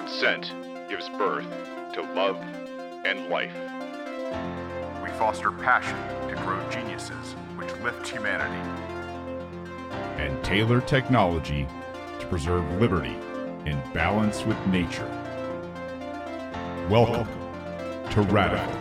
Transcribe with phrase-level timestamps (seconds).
[0.00, 0.54] Consent
[0.88, 1.44] gives birth
[1.92, 2.38] to love
[3.04, 3.52] and life.
[5.02, 8.66] We foster passion to grow geniuses which lift humanity.
[10.16, 11.68] And tailor technology
[12.18, 13.14] to preserve liberty
[13.66, 15.06] in balance with nature.
[16.88, 17.28] Welcome
[18.12, 18.72] to Radical.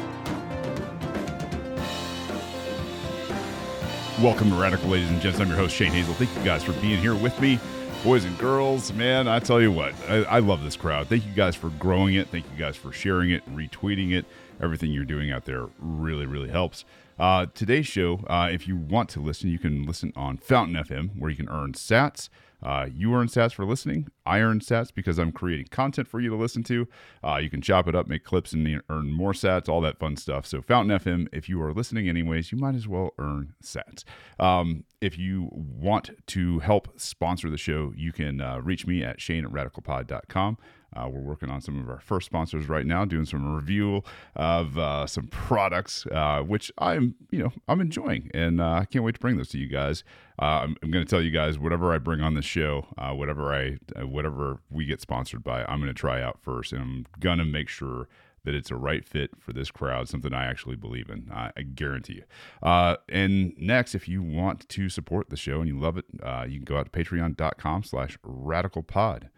[4.23, 5.41] Welcome to Radical, ladies and gents.
[5.41, 6.13] I'm your host, Shane Hazel.
[6.13, 7.59] Thank you guys for being here with me.
[8.03, 11.07] Boys and girls, man, I tell you what, I, I love this crowd.
[11.07, 12.29] Thank you guys for growing it.
[12.29, 14.25] Thank you guys for sharing it retweeting it.
[14.61, 16.85] Everything you're doing out there really, really helps.
[17.19, 21.19] Uh, today's show, uh, if you want to listen, you can listen on Fountain FM,
[21.19, 22.29] where you can earn sats.
[22.63, 24.07] Uh, you earn sats for listening.
[24.25, 26.87] I earn sats because I'm creating content for you to listen to.
[27.23, 30.15] Uh, you can chop it up, make clips, and earn more sats, all that fun
[30.15, 30.45] stuff.
[30.45, 34.03] So, Fountain FM, if you are listening anyways, you might as well earn sats.
[34.39, 39.21] Um, if you want to help sponsor the show, you can uh, reach me at
[39.21, 40.57] shane at radicalpod.com.
[40.95, 44.03] Uh, we're working on some of our first sponsors right now, doing some review
[44.35, 49.03] of uh, some products, uh, which I'm, you know, I'm enjoying, and uh, I can't
[49.03, 50.03] wait to bring those to you guys.
[50.41, 53.13] Uh, I'm, I'm going to tell you guys whatever I bring on this show, uh,
[53.13, 57.05] whatever I, whatever we get sponsored by, I'm going to try out first, and I'm
[57.19, 58.07] gonna make sure
[58.45, 61.29] that it's a right fit for this crowd, something I actually believe in.
[61.31, 62.23] I, I guarantee you.
[62.63, 66.45] Uh, and next, if you want to support the show and you love it, uh,
[66.47, 69.29] you can go out to patreon.com slash radicalpod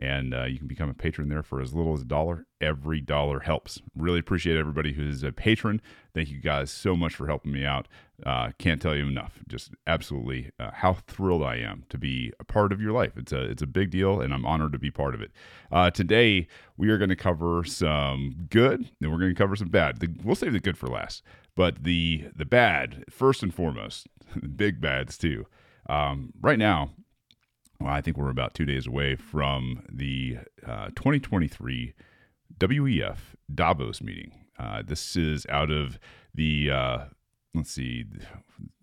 [0.00, 2.46] and uh, you can become a patron there for as little as a dollar.
[2.58, 3.82] Every dollar helps.
[3.94, 5.82] Really appreciate everybody who's a patron.
[6.14, 7.86] Thank you guys so much for helping me out.
[8.24, 9.40] Uh, can't tell you enough.
[9.46, 13.12] Just absolutely uh, how thrilled I am to be a part of your life.
[13.16, 15.32] It's a it's a big deal, and I'm honored to be part of it.
[15.70, 19.68] Uh, today we are going to cover some good, and we're going to cover some
[19.68, 20.00] bad.
[20.00, 21.22] The, we'll save the good for last,
[21.54, 24.06] but the the bad first and foremost.
[24.56, 25.46] big bads too.
[25.88, 26.90] Um, right now,
[27.80, 31.94] well, I think we're about two days away from the uh, 2023
[32.58, 33.16] WEF
[33.52, 34.32] Davos meeting.
[34.58, 35.98] Uh, this is out of
[36.34, 36.98] the, uh,
[37.54, 38.04] let's see,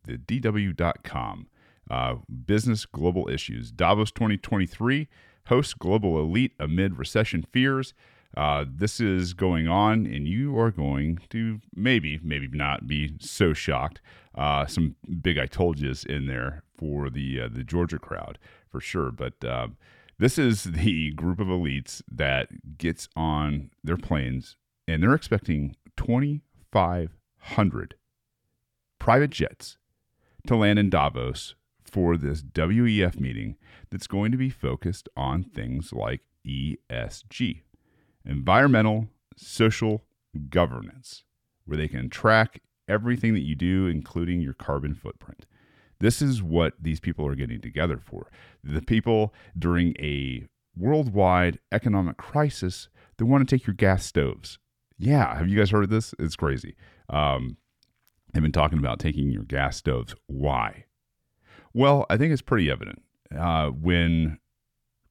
[0.03, 1.47] the DW.com.
[1.89, 2.15] Uh,
[2.45, 3.71] business Global Issues.
[3.71, 5.07] Davos 2023
[5.47, 7.93] hosts global elite amid recession fears.
[8.35, 13.53] Uh, this is going on, and you are going to maybe, maybe not be so
[13.53, 14.01] shocked.
[14.35, 18.37] Uh, some big I told yous in there for the the Georgia crowd
[18.77, 19.11] for sure.
[19.11, 19.69] But uh,
[20.19, 24.55] this is the group of elites that gets on their planes,
[24.87, 27.95] and they're expecting 2,500
[28.99, 29.77] private jets
[30.45, 33.55] to land in Davos for this WEF meeting
[33.89, 37.61] that's going to be focused on things like ESG,
[38.25, 40.03] environmental, social
[40.49, 41.23] governance,
[41.65, 45.47] where they can track everything that you do, including your carbon footprint.
[45.99, 48.29] This is what these people are getting together for.
[48.63, 54.59] The people during a worldwide economic crisis that want to take your gas stoves.
[54.97, 56.13] Yeah, have you guys heard of this?
[56.19, 56.75] It's crazy.
[57.09, 57.57] Um,
[58.33, 60.15] they've been talking about taking your gas stoves.
[60.27, 60.85] Why?
[61.73, 63.03] Well, I think it's pretty evident.
[63.35, 64.39] Uh, when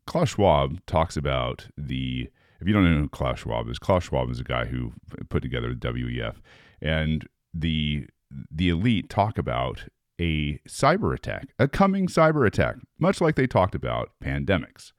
[0.07, 2.29] Klaus Schwab talks about the,
[2.61, 4.93] if you don't know who Klaus Schwab is, Klaus Schwab is a guy who
[5.29, 6.37] put together the WEF,
[6.81, 8.07] and the
[8.51, 9.85] the elite talk about
[10.21, 14.93] a cyber attack, a coming cyber attack, much like they talked about pandemics.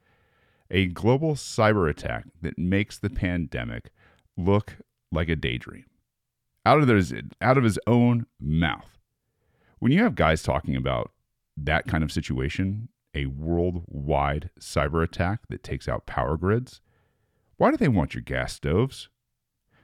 [0.69, 3.89] A global cyber attack that makes the pandemic
[4.35, 4.77] look
[5.11, 5.85] like a daydream.
[6.65, 8.97] Out of his, out of his own mouth.
[9.79, 11.11] When you have guys talking about
[11.55, 16.81] that kind of situation, a worldwide cyber attack that takes out power grids,
[17.55, 19.09] why do they want your gas stoves?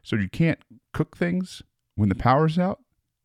[0.03, 0.59] So you can't
[0.94, 1.63] cook things
[1.95, 2.81] when the power's out?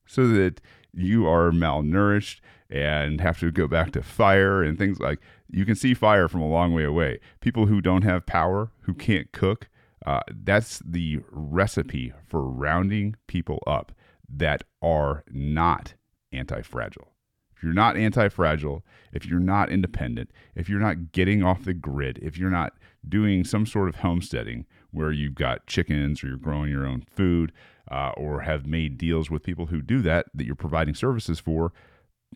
[0.07, 0.61] So that
[0.93, 2.41] you are malnourished
[2.71, 6.43] and have to go back to fire and things like you can see fire from
[6.43, 7.21] a long way away.
[7.41, 9.69] People who don't have power, who can't cook,
[10.07, 13.93] uh, that's the recipe for rounding people up
[14.29, 15.95] that are not
[16.33, 17.13] anti fragile.
[17.57, 21.75] If you're not anti fragile, if you're not independent, if you're not getting off the
[21.75, 22.75] grid, if you're not
[23.09, 27.53] doing some sort of homesteading where you've got chickens or you're growing your own food,
[27.91, 31.73] uh, or have made deals with people who do that that you're providing services for,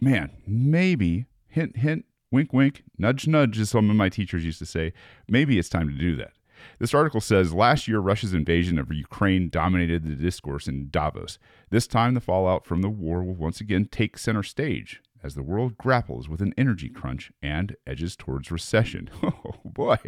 [0.00, 4.66] man, maybe hint, hint, wink, wink, nudge, nudge, as some of my teachers used to
[4.66, 4.93] say,
[5.28, 6.32] maybe it's time to do that.
[6.78, 11.38] This article says last year, Russia's invasion of Ukraine dominated the discourse in Davos.
[11.70, 15.42] This time, the fallout from the war will once again take center stage as the
[15.42, 19.10] world grapples with an energy crunch and edges towards recession.
[19.44, 19.98] Oh boy.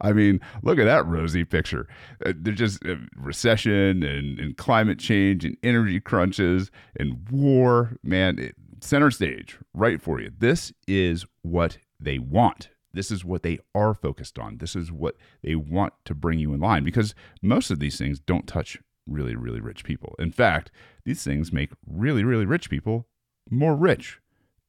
[0.00, 1.86] I mean, look at that rosy picture.
[2.24, 7.96] Uh, there's just uh, recession and, and, climate change and energy crunches and war.
[8.02, 10.30] Man, it, center stage right for you.
[10.36, 12.70] This is what they want.
[12.92, 14.58] this is what they are focused on.
[14.58, 18.18] This is what they want to bring you in line because most of these things
[18.18, 20.14] don't touch really, really rich people.
[20.18, 20.70] In fact,
[21.04, 23.06] these things make really, really rich people
[23.50, 24.20] more rich.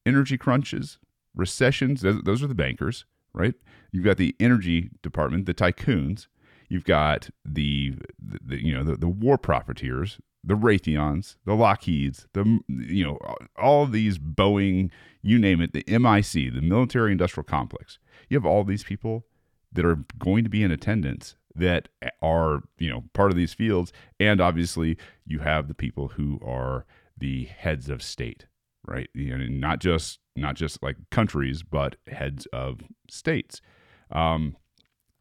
[0.05, 0.97] Energy crunches,
[1.35, 3.55] recessions, those are the bankers, right?
[3.91, 6.27] You've got the energy department, the tycoons.
[6.69, 12.59] You've got the, the you know the, the war profiteers, the Raytheons, the Lockheeds, the
[12.67, 13.19] you know
[13.61, 14.89] all these Boeing,
[15.21, 17.99] you name it, the MIC, the military industrial complex.
[18.29, 19.25] You have all these people
[19.71, 21.89] that are going to be in attendance that
[22.21, 26.85] are you know part of these fields, and obviously you have the people who are
[27.17, 28.47] the heads of state,
[28.87, 29.09] right?
[29.13, 33.61] You know, not just not just like countries, but heads of states.
[34.11, 34.57] Um,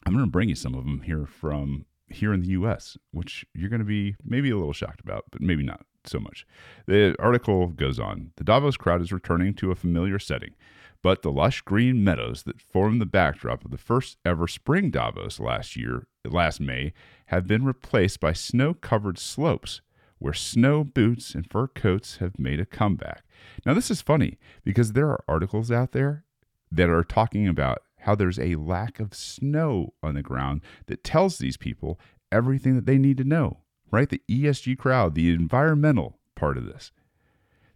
[0.05, 3.44] I'm going to bring you some of them here from here in the US, which
[3.55, 6.47] you're going to be maybe a little shocked about, but maybe not so much.
[6.87, 10.55] The article goes on The Davos crowd is returning to a familiar setting,
[11.03, 15.41] but the lush green meadows that form the backdrop of the first ever spring Davos
[15.41, 16.93] last year, last May,
[17.26, 19.81] have been replaced by snow covered slopes
[20.23, 23.25] where snow boots and fur coats have made a comeback.
[23.64, 26.24] Now, this is funny because there are articles out there
[26.70, 31.38] that are talking about how there's a lack of snow on the ground that tells
[31.38, 32.00] these people
[32.30, 33.58] everything that they need to know,
[33.90, 34.08] right?
[34.08, 36.90] The ESG crowd, the environmental part of this.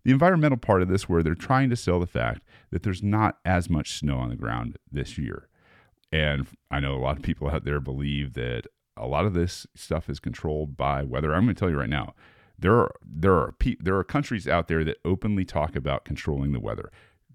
[0.04, 3.38] The environmental part of this, where they're trying to sell the fact that there's not
[3.44, 5.48] as much snow on the ground this year.
[6.12, 8.66] And I know a lot of people out there believe that
[8.96, 11.34] a lot of this stuff is controlled by weather.
[11.34, 12.14] I'm going to tell you right now,
[12.58, 16.61] there are there are there are countries out there that openly talk about controlling the
[16.61, 16.91] weather.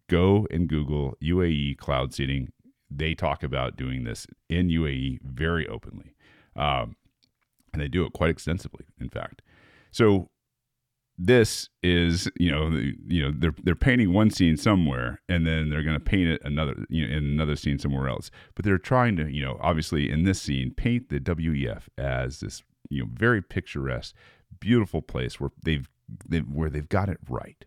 [0.09, 2.51] Go and Google UAE cloud seeding
[2.89, 6.13] they talk about doing this in UAE very openly,
[6.55, 6.95] um,
[7.73, 9.41] and they do it quite extensively, in fact.
[9.91, 10.29] So
[11.17, 12.69] this is you know
[13.05, 16.41] you know they're they're painting one scene somewhere and then they're going to paint it
[16.43, 20.09] another you know in another scene somewhere else but they're trying to you know obviously
[20.09, 24.15] in this scene paint the WEF as this you know very picturesque
[24.59, 25.87] beautiful place where they've,
[26.27, 27.65] they've where they've got it right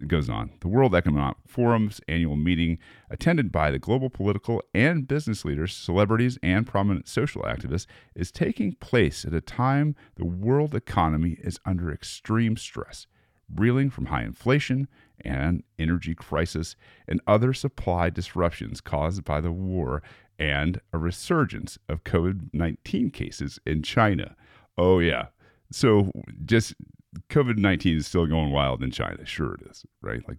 [0.00, 0.52] it goes on.
[0.60, 2.78] The World Economic Forum's annual meeting,
[3.10, 8.74] attended by the global political and business leaders, celebrities, and prominent social activists, is taking
[8.74, 13.06] place at a time the world economy is under extreme stress,
[13.52, 14.88] reeling from high inflation
[15.20, 16.76] and energy crisis
[17.08, 20.02] and other supply disruptions caused by the war
[20.38, 24.36] and a resurgence of COVID 19 cases in China.
[24.76, 25.26] Oh, yeah.
[25.70, 26.10] So
[26.44, 26.74] just
[27.30, 29.24] COVID nineteen is still going wild in China.
[29.26, 29.84] Sure, it is.
[30.02, 30.26] Right?
[30.28, 30.38] Like,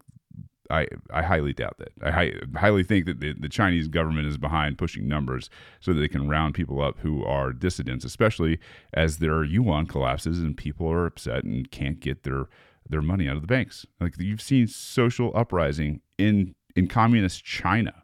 [0.70, 1.92] I I highly doubt that.
[2.02, 5.50] I hi- highly think that the, the Chinese government is behind pushing numbers
[5.80, 8.60] so that they can round people up who are dissidents, especially
[8.94, 12.46] as their yuan collapses and people are upset and can't get their
[12.88, 13.86] their money out of the banks.
[14.00, 18.04] Like you've seen social uprising in in communist China.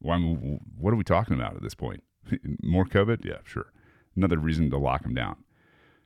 [0.00, 2.02] Well, I mean, what are we talking about at this point?
[2.62, 3.24] More COVID?
[3.24, 3.72] Yeah, sure.
[4.16, 5.36] Another reason to lock them down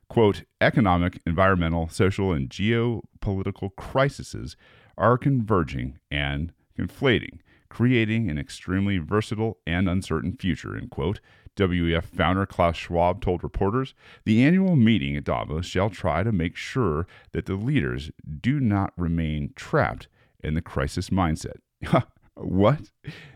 [0.09, 4.57] quote, economic, environmental, social, and geopolitical crises
[4.97, 11.21] are converging and conflating, creating an extremely versatile and uncertain future, end quote.
[11.57, 16.57] WEF founder Klaus Schwab told reporters the annual meeting at Davos shall try to make
[16.57, 18.11] sure that the leaders
[18.41, 20.09] do not remain trapped
[20.43, 21.59] in the crisis mindset.
[22.37, 22.91] what?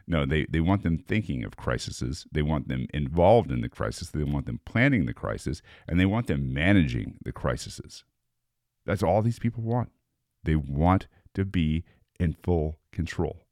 [0.06, 2.26] No, they, they want them thinking of crises.
[2.32, 4.10] They want them involved in the crisis.
[4.10, 8.04] They want them planning the crisis, and they want them managing the crises.
[8.84, 9.92] That's all these people want.
[10.44, 11.84] They want to be
[12.18, 13.42] in full control.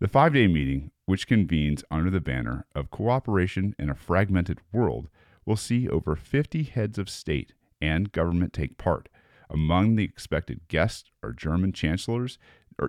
[0.00, 5.08] The five day meeting, which convenes under the banner of cooperation in a fragmented world,
[5.44, 9.08] will see over 50 heads of state and government take part.
[9.50, 12.38] Among the expected guests are German chancellors,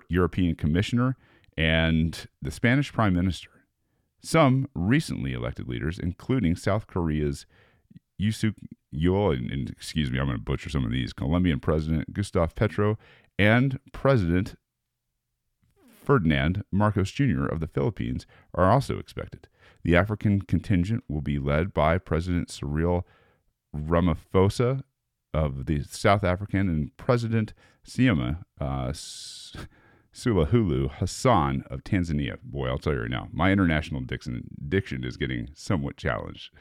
[0.08, 1.16] European commissioner,
[1.60, 3.50] and the Spanish prime minister.
[4.22, 7.44] Some recently elected leaders, including South Korea's
[8.18, 8.54] Yoon
[8.94, 12.50] Yeol, and, and excuse me, I'm going to butcher some of these, Colombian President Gustavo
[12.54, 12.98] Petro,
[13.38, 14.54] and President
[16.02, 17.44] Ferdinand Marcos Jr.
[17.44, 19.46] of the Philippines are also expected.
[19.84, 23.06] The African contingent will be led by President Cyril
[23.76, 24.82] Ramaphosa
[25.34, 27.52] of the South African and President
[27.86, 28.92] Samia uh,
[30.12, 32.36] Suluhu Hassan of Tanzania.
[32.42, 36.52] Boy, I'll tell you right now, my international diction is getting somewhat challenged.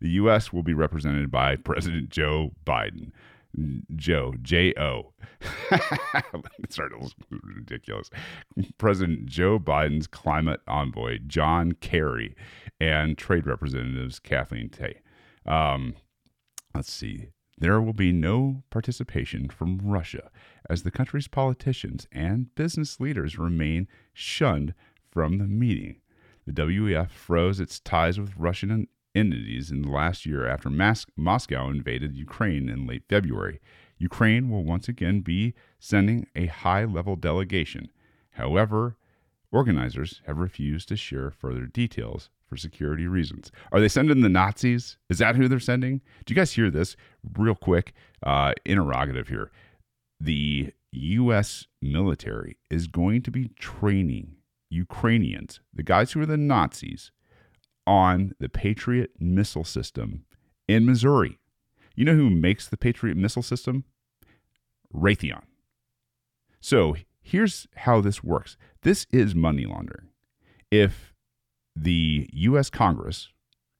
[0.00, 0.52] The U.S.
[0.52, 3.12] will be represented by President Joe Biden.
[3.94, 5.12] Joe, J O.
[5.70, 6.98] it started
[7.30, 8.10] ridiculous.
[8.76, 12.36] President Joe Biden's climate envoy, John Kerry,
[12.80, 14.94] and trade representatives, Kathleen Tai.
[15.46, 15.94] Um,
[16.74, 17.28] let's see.
[17.58, 20.30] There will be no participation from Russia
[20.68, 24.74] as the country's politicians and business leaders remain shunned
[25.10, 26.00] from the meeting.
[26.46, 31.70] The WEF froze its ties with Russian entities in the last year after Mas- Moscow
[31.70, 33.60] invaded Ukraine in late February.
[33.98, 37.88] Ukraine will once again be sending a high level delegation.
[38.32, 38.98] However,
[39.52, 43.50] organizers have refused to share further details for security reasons.
[43.72, 44.98] Are they sending the Nazis?
[45.08, 46.00] Is that who they're sending?
[46.24, 46.96] Do you guys hear this?
[47.36, 49.50] Real quick, uh, interrogative here.
[50.20, 51.66] The U.S.
[51.82, 54.36] military is going to be training
[54.70, 57.12] Ukrainians, the guys who are the Nazis,
[57.86, 60.24] on the Patriot missile system
[60.66, 61.38] in Missouri.
[61.94, 63.84] You know who makes the Patriot missile system?
[64.94, 65.42] Raytheon.
[66.60, 66.96] So
[67.26, 70.08] here's how this works this is money laundering.
[70.70, 71.12] If
[71.74, 72.70] the U.S.
[72.70, 73.28] Congress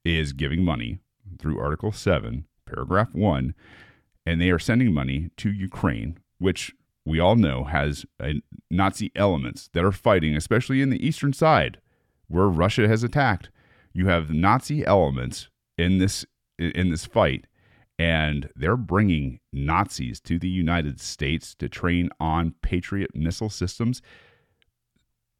[0.05, 0.99] is giving money
[1.39, 3.55] through Article 7, Paragraph 1,
[4.25, 6.73] and they are sending money to Ukraine, which
[7.05, 8.33] we all know has uh,
[8.71, 11.79] Nazi elements that are fighting, especially in the eastern side
[12.29, 13.51] where Russia has attacked.
[13.93, 15.49] You have Nazi elements
[15.79, 16.27] in this
[16.59, 17.47] in this fight,
[17.99, 24.03] and they're bringing Nazis to the United States to train on Patriot missile systems.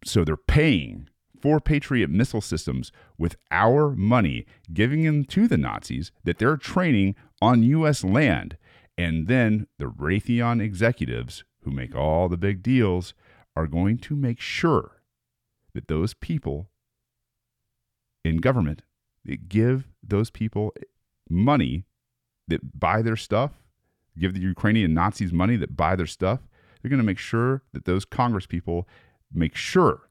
[0.05, 1.09] So they're paying
[1.41, 7.15] for Patriot missile systems with our money, giving them to the Nazis that they're training
[7.43, 8.03] on U.S.
[8.03, 8.57] land.
[8.97, 13.13] And then the Raytheon executives who make all the big deals
[13.55, 15.03] are going to make sure
[15.75, 16.71] that those people
[18.25, 18.83] in government
[19.25, 20.73] that give those people
[21.29, 21.85] money
[22.49, 23.53] that buy their stuff,
[24.19, 26.41] give the Ukrainian Nazis money that buy their stuff,
[26.81, 28.89] they're going to make sure that those Congress people
[29.33, 30.09] make sure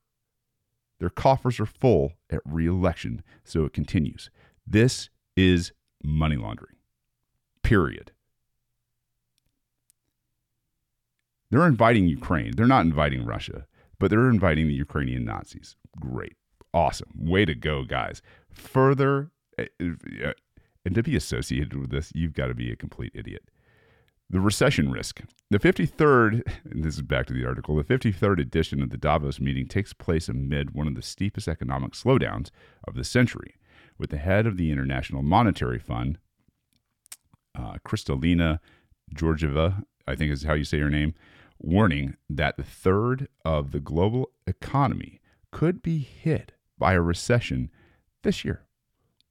[0.99, 4.29] their coffers are full at reelection so it continues.
[4.65, 5.71] This is
[6.03, 6.75] money laundering.
[7.63, 8.11] Period.
[11.51, 12.53] They're inviting Ukraine.
[12.55, 13.65] They're not inviting Russia,
[13.99, 15.75] but they're inviting the Ukrainian Nazis.
[15.99, 16.35] Great.
[16.73, 17.09] Awesome.
[17.15, 18.21] Way to go, guys.
[18.51, 20.33] Further, eh, eh,
[20.85, 23.49] and to be associated with this, you've got to be a complete idiot.
[24.29, 25.21] The recession risk.
[25.49, 29.39] The 53rd, and this is back to the article, the 53rd edition of the Davos
[29.39, 32.49] meeting takes place amid one of the steepest economic slowdowns
[32.87, 33.55] of the century,
[33.97, 36.17] with the head of the International Monetary Fund,
[37.57, 38.59] uh, Kristalina
[39.13, 41.13] Georgieva, I think is how you say her name,
[41.59, 47.71] warning that the third of the global economy could be hit by a recession
[48.23, 48.65] this year.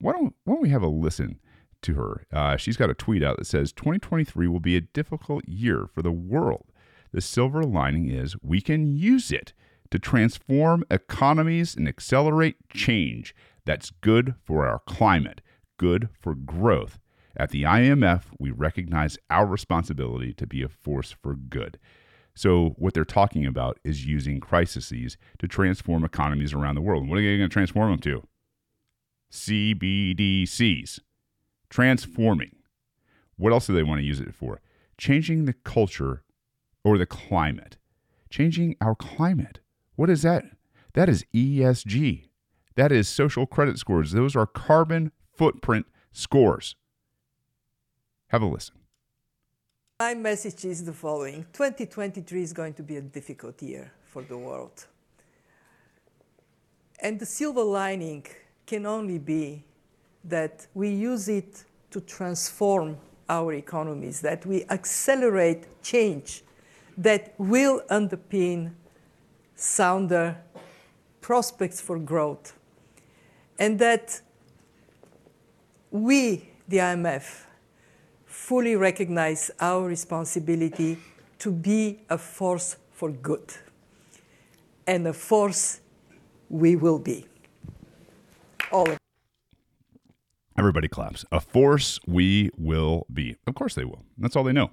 [0.00, 1.40] Why don't, why don't we have a listen
[1.84, 2.26] to her.
[2.32, 6.02] Uh, she's got a tweet out that says 2023 will be a difficult year for
[6.02, 6.66] the world.
[7.12, 9.52] The silver lining is we can use it
[9.90, 13.34] to transform economies and accelerate change.
[13.64, 15.40] That's good for our climate,
[15.78, 16.98] good for growth.
[17.36, 21.78] At the IMF, we recognize our responsibility to be a force for good.
[22.36, 27.08] So, what they're talking about is using crises to transform economies around the world.
[27.08, 28.26] What are they going to transform them to?
[29.30, 31.00] CBDCs
[31.74, 32.54] transforming.
[33.36, 34.60] What else do they want to use it for?
[34.96, 36.22] Changing the culture
[36.84, 37.78] or the climate.
[38.30, 39.58] Changing our climate.
[39.96, 40.44] What is that?
[40.92, 42.28] That is ESG.
[42.76, 44.12] That is social credit scores.
[44.12, 46.76] Those are carbon footprint scores.
[48.28, 48.76] Have a listen.
[49.98, 54.38] My message is the following 2023 is going to be a difficult year for the
[54.38, 54.86] world.
[57.00, 58.26] And the silver lining
[58.64, 59.64] can only be
[60.24, 62.96] that we use it to transform
[63.28, 66.42] our economies, that we accelerate change
[66.96, 68.72] that will underpin
[69.56, 70.36] sounder
[71.20, 72.56] prospects for growth,
[73.58, 74.20] and that
[75.90, 77.44] we, the IMF,
[78.26, 80.98] fully recognize our responsibility
[81.38, 83.54] to be a force for good,
[84.86, 85.80] and a force
[86.50, 87.26] we will be.
[88.70, 88.86] All
[90.56, 91.24] Everybody claps.
[91.32, 93.36] A force we will be.
[93.46, 94.04] Of course they will.
[94.16, 94.70] That's all they know.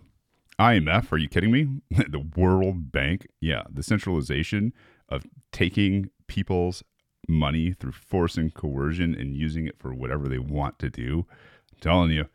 [0.60, 1.68] IMF, are you kidding me?
[1.90, 3.28] the World Bank.
[3.40, 4.74] Yeah, the centralization
[5.10, 6.84] of taking people's
[7.28, 11.26] money through force and coercion and using it for whatever they want to do.
[11.72, 12.26] I'm telling you,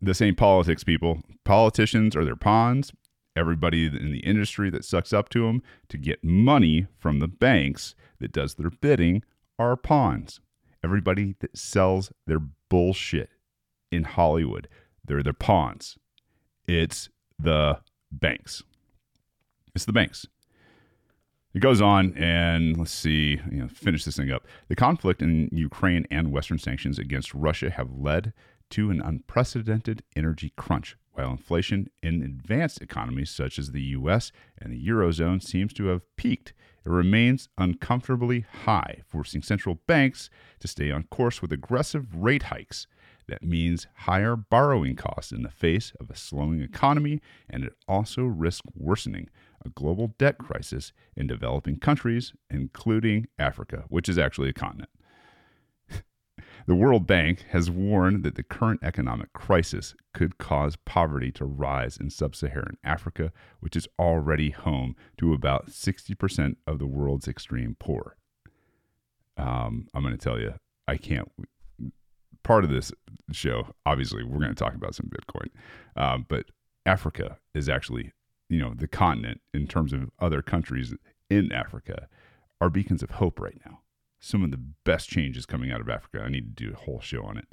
[0.00, 1.20] this ain't politics, people.
[1.44, 2.92] Politicians are their pawns.
[3.34, 7.94] Everybody in the industry that sucks up to them to get money from the banks
[8.18, 9.22] that does their bidding
[9.58, 10.40] are pawns
[10.82, 13.30] everybody that sells their bullshit
[13.90, 14.68] in Hollywood.
[15.04, 15.98] They're their pawns.
[16.66, 17.08] It's
[17.38, 17.78] the
[18.12, 18.62] banks.
[19.74, 20.26] It's the banks.
[21.52, 24.46] It goes on, and let's see, you know, finish this thing up.
[24.68, 28.32] The conflict in Ukraine and Western sanctions against Russia have led
[28.70, 34.72] to an unprecedented energy crunch, while inflation in advanced economies such as the US and
[34.72, 36.52] the Eurozone seems to have peaked
[36.84, 42.86] it remains uncomfortably high, forcing central banks to stay on course with aggressive rate hikes.
[43.28, 48.24] That means higher borrowing costs in the face of a slowing economy, and it also
[48.24, 49.28] risks worsening
[49.64, 54.90] a global debt crisis in developing countries, including Africa, which is actually a continent.
[56.66, 61.96] The World Bank has warned that the current economic crisis could cause poverty to rise
[61.96, 67.76] in sub Saharan Africa, which is already home to about 60% of the world's extreme
[67.78, 68.16] poor.
[69.36, 70.54] Um, I'm going to tell you,
[70.86, 71.30] I can't.
[72.42, 72.92] Part of this
[73.32, 75.48] show, obviously, we're going to talk about some Bitcoin,
[75.96, 76.46] um, but
[76.86, 78.12] Africa is actually,
[78.48, 80.94] you know, the continent in terms of other countries
[81.28, 82.08] in Africa
[82.60, 83.80] are beacons of hope right now
[84.20, 86.22] some of the best changes coming out of Africa.
[86.22, 87.46] I need to do a whole show on it.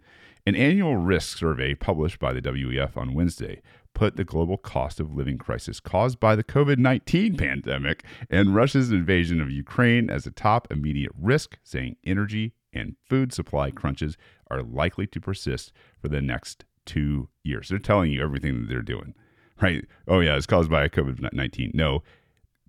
[0.46, 3.62] An annual risk survey published by the WEF on Wednesday
[3.94, 8.92] put the global cost of living crisis caused by the COVID 19 pandemic and Russia's
[8.92, 14.18] invasion of Ukraine as a top immediate risk, saying energy and food supply crunches
[14.52, 17.70] are likely to persist for the next two years.
[17.70, 19.16] They're telling you everything that they're doing,
[19.62, 19.84] right?
[20.08, 21.72] Oh, yeah, it's caused by COVID 19.
[21.74, 22.04] No,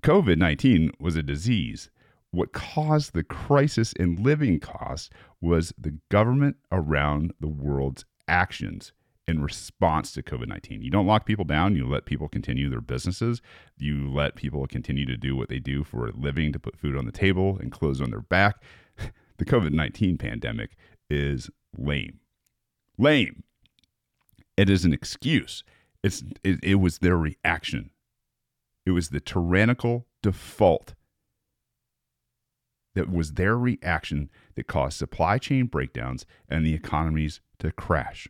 [0.02, 1.90] COVID 19 was a disease
[2.30, 8.92] what caused the crisis in living costs was the government around the world's actions
[9.26, 10.82] in response to COVID 19.
[10.82, 13.42] You don't lock people down, you let people continue their businesses,
[13.76, 16.96] you let people continue to do what they do for a living to put food
[16.96, 18.62] on the table and clothes on their back.
[19.38, 20.72] The COVID 19 pandemic
[21.08, 22.18] is lame.
[22.98, 23.44] Lame.
[24.56, 25.62] It is an excuse.
[26.02, 27.90] It's, it, it was their reaction.
[28.84, 30.94] It was the tyrannical default
[32.94, 38.28] that was their reaction that caused supply chain breakdowns and the economies to crash.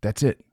[0.00, 0.44] That's it.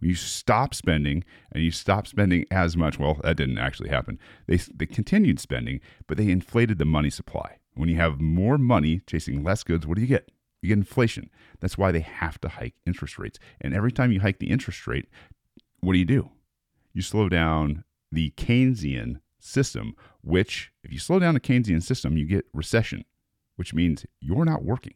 [0.00, 2.98] You stop spending and you stop spending as much.
[2.98, 4.18] Well, that didn't actually happen.
[4.46, 7.58] They, they continued spending, but they inflated the money supply.
[7.74, 10.30] When you have more money chasing less goods, what do you get?
[10.62, 11.30] You get inflation.
[11.60, 13.38] That's why they have to hike interest rates.
[13.60, 15.06] And every time you hike the interest rate,
[15.80, 16.30] what do you do?
[16.92, 22.26] You slow down the Keynesian system, which, if you slow down the Keynesian system, you
[22.26, 23.04] get recession,
[23.56, 24.94] which means you're not working.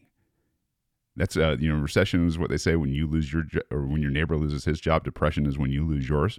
[1.16, 4.00] That's uh, you know, recession is what they say when you lose your or when
[4.00, 5.04] your neighbor loses his job.
[5.04, 6.38] Depression is when you lose yours.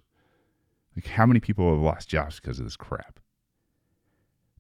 [0.95, 3.19] Like how many people have lost jobs because of this crap?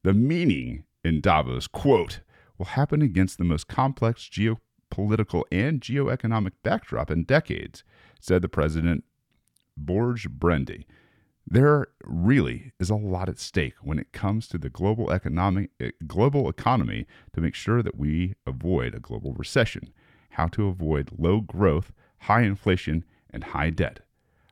[0.03, 2.21] The meaning in Davos quote
[2.57, 7.83] will happen against the most complex geopolitical and geoeconomic backdrop in decades,
[8.19, 9.03] said the president
[9.81, 10.85] Borge Brende
[11.45, 15.91] there really is a lot at stake when it comes to the global economic eh,
[16.07, 19.93] global economy to make sure that we avoid a global recession,
[20.31, 23.99] how to avoid low growth, high inflation, and high debt.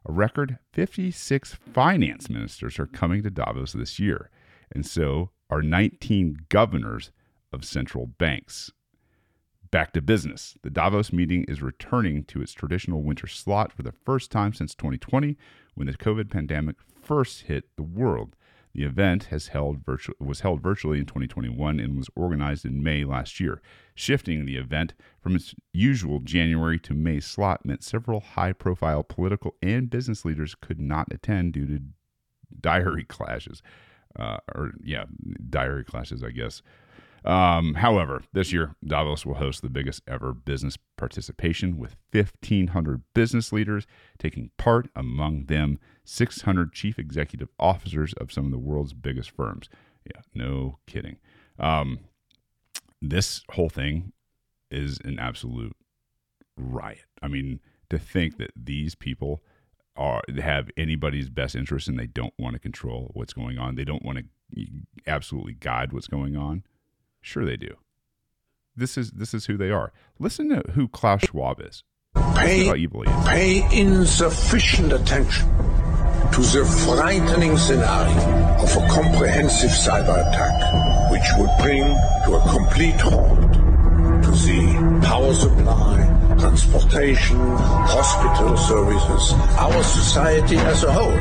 [0.06, 4.30] A record 56 finance ministers are coming to Davos this year,
[4.72, 7.12] and so are 19 governors
[7.54, 8.72] of central banks.
[9.72, 10.58] Back to business.
[10.64, 14.76] The Davos meeting is returning to its traditional winter slot for the first time since
[14.76, 15.38] 2020
[15.76, 18.36] when the COVID pandemic first hit the world.
[18.74, 23.06] The event has held virtu- was held virtually in 2021 and was organized in May
[23.06, 23.62] last year.
[23.96, 29.56] Shifting the event from its usual January to May slot meant several high profile political
[29.62, 31.82] and business leaders could not attend due to
[32.60, 33.62] diary clashes.
[34.18, 35.06] Uh, or, yeah,
[35.50, 36.62] diary clashes, I guess.
[37.24, 43.52] Um, however, this year, Davos will host the biggest ever business participation with 1,500 business
[43.52, 43.86] leaders
[44.18, 49.70] taking part, among them 600 chief executive officers of some of the world's biggest firms.
[50.06, 51.18] Yeah, no kidding.
[51.60, 52.00] Um,
[53.02, 54.14] this whole thing
[54.72, 55.76] is an absolute
[56.58, 57.06] riot.
[57.22, 59.44] I mean, to think that these people
[59.96, 63.76] are have anybody's best interest and they don't want to control what's going on.
[63.76, 64.26] They don't want to
[65.06, 66.64] absolutely guide what's going on.
[67.22, 67.76] Sure, they do.
[68.76, 69.92] This is this is who they are.
[70.20, 71.84] Listen to who Klaus Schwab is.
[72.36, 72.72] Pay,
[73.26, 75.48] pay insufficient attention
[76.32, 81.84] to the frightening scenario of a comprehensive cyber attack, which would bring
[82.26, 83.52] to a complete halt
[84.24, 91.12] to the power supply, transportation, hospital services, our society as a whole.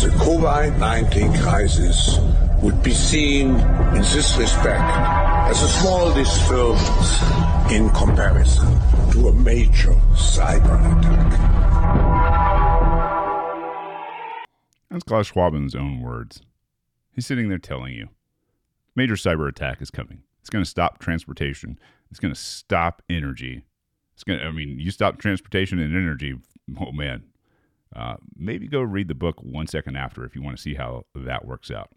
[0.00, 2.18] The COVID 19 crisis
[2.62, 4.82] would be seen in this respect
[5.48, 7.22] as a small disturbance
[7.70, 8.68] in comparison
[9.12, 11.38] to a major cyber attack.
[14.90, 16.42] That's Klaus own words.
[17.12, 18.08] He's sitting there telling you
[18.98, 20.22] major cyber attack is coming.
[20.40, 21.78] It's going to stop transportation.
[22.10, 23.64] It's going to stop energy.
[24.14, 26.34] It's going to, I mean, you stop transportation and energy,
[26.80, 27.22] oh man.
[27.94, 31.06] Uh, maybe go read the book one second after if you want to see how
[31.14, 31.90] that works out.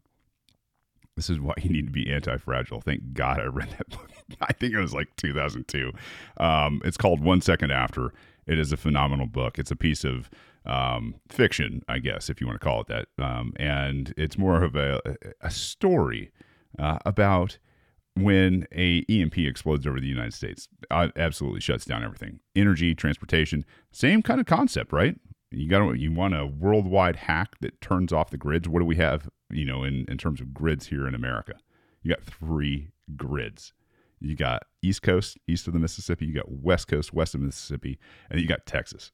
[1.16, 2.82] This is why you need to be anti fragile.
[2.82, 4.10] Thank God I read that book.
[4.42, 5.92] I think it was like 2002.
[6.38, 8.14] Um, it's called One Second After.
[8.48, 9.60] It is a phenomenal book.
[9.60, 10.30] It's a piece of
[10.66, 13.08] um, fiction, I guess, if you want to call it that.
[13.24, 15.00] Um, and it's more of a,
[15.42, 16.32] a story
[16.80, 17.58] uh, about
[18.16, 20.68] when a EMP explodes over the United States.
[20.90, 22.40] Uh, absolutely shuts down everything.
[22.56, 25.18] Energy, transportation, same kind of concept, right?
[25.52, 28.70] You got you want a worldwide hack that turns off the grids.
[28.70, 31.54] What do we have, you know, in, in terms of grids here in America?
[32.04, 33.74] You got three grids.
[34.20, 36.26] You got East Coast, east of the Mississippi.
[36.26, 39.12] You got West Coast, west of Mississippi, and you got Texas.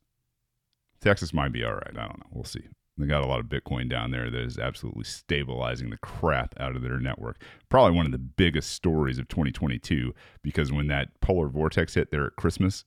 [1.01, 1.91] Texas might be all right.
[1.97, 2.27] I don't know.
[2.31, 2.67] We'll see.
[2.97, 6.75] They got a lot of Bitcoin down there that is absolutely stabilizing the crap out
[6.75, 7.41] of their network.
[7.69, 12.25] Probably one of the biggest stories of 2022 because when that polar vortex hit there
[12.25, 12.85] at Christmas,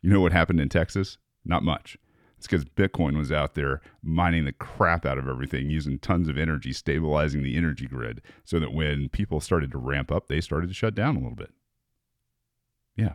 [0.00, 1.16] you know what happened in Texas?
[1.44, 1.96] Not much.
[2.42, 6.36] It's because Bitcoin was out there mining the crap out of everything, using tons of
[6.36, 10.66] energy, stabilizing the energy grid, so that when people started to ramp up, they started
[10.66, 11.52] to shut down a little bit.
[12.96, 13.12] Yeah,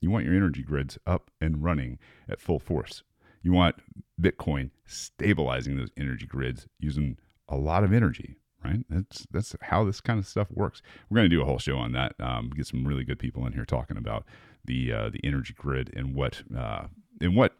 [0.00, 3.02] you want your energy grids up and running at full force.
[3.42, 3.76] You want
[4.18, 7.18] Bitcoin stabilizing those energy grids using
[7.50, 8.80] a lot of energy, right?
[8.88, 10.80] That's that's how this kind of stuff works.
[11.10, 12.14] We're going to do a whole show on that.
[12.18, 14.24] Um, get some really good people in here talking about
[14.64, 16.86] the uh, the energy grid and what uh,
[17.20, 17.56] and what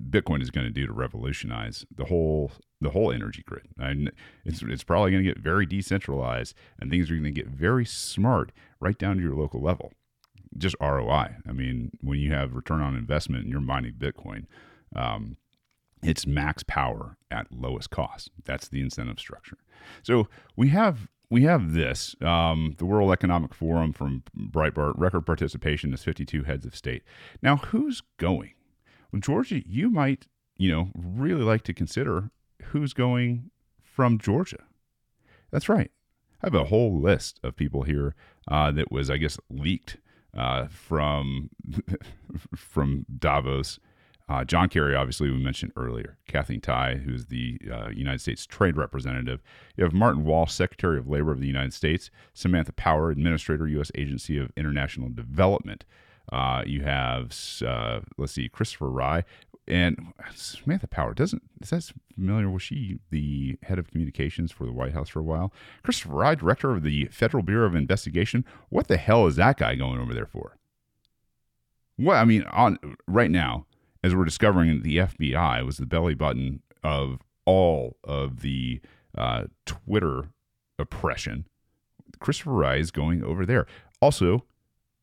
[0.00, 3.66] Bitcoin is going to do to revolutionize the whole the whole energy grid.
[3.78, 4.12] And
[4.44, 7.84] it's it's probably going to get very decentralized, and things are going to get very
[7.84, 9.92] smart right down to your local level.
[10.56, 11.36] Just ROI.
[11.46, 14.46] I mean, when you have return on investment and you're mining Bitcoin,
[14.94, 15.36] um,
[16.02, 18.30] it's max power at lowest cost.
[18.44, 19.58] That's the incentive structure.
[20.02, 25.92] So we have we have this um, the World Economic Forum from Breitbart record participation
[25.92, 27.02] is 52 heads of state.
[27.42, 28.52] Now who's going?
[29.18, 32.30] Georgia, you might you know really like to consider
[32.66, 33.50] who's going
[33.82, 34.64] from Georgia.
[35.50, 35.90] That's right.
[36.42, 38.14] I have a whole list of people here
[38.48, 39.96] uh, that was, I guess, leaked
[40.36, 41.50] uh, from
[42.56, 43.78] from Davos
[44.28, 46.18] uh, John Kerry, obviously, we mentioned earlier.
[46.26, 49.40] Kathleen Tai, who's the uh, United States Trade Representative.
[49.76, 52.10] You have Martin Walsh, Secretary of Labor of the United States.
[52.34, 53.92] Samantha Power, Administrator, U.S.
[53.94, 55.84] Agency of International Development.
[56.32, 57.36] Uh, you have,
[57.66, 59.24] uh, let's see, Christopher Wray.
[59.68, 62.48] And Samantha Power doesn't is that familiar?
[62.48, 65.52] Was she the head of communications for the White House for a while?
[65.82, 68.44] Christopher Wray, director of the Federal Bureau of Investigation.
[68.68, 70.56] What the hell is that guy going over there for?
[71.96, 73.66] What I mean, on right now,
[74.04, 78.80] as we're discovering, the FBI was the belly button of all of the
[79.18, 80.28] uh, Twitter
[80.78, 81.46] oppression.
[82.20, 83.66] Christopher Wray is going over there.
[84.00, 84.44] Also,